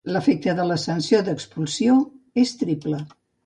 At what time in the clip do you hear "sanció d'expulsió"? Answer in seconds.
0.83-2.01